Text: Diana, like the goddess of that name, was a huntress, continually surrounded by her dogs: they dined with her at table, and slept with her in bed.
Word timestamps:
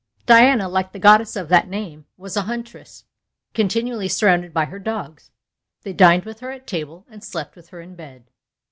Diana, 0.25 0.67
like 0.67 0.93
the 0.93 0.97
goddess 0.99 1.35
of 1.35 1.47
that 1.49 1.67
name, 1.67 2.07
was 2.17 2.35
a 2.35 2.41
huntress, 2.41 3.05
continually 3.53 4.07
surrounded 4.07 4.51
by 4.51 4.65
her 4.65 4.79
dogs: 4.79 5.29
they 5.83 5.93
dined 5.93 6.25
with 6.25 6.39
her 6.39 6.49
at 6.49 6.65
table, 6.65 7.05
and 7.07 7.23
slept 7.23 7.55
with 7.55 7.67
her 7.69 7.81
in 7.81 7.93
bed. 7.93 8.25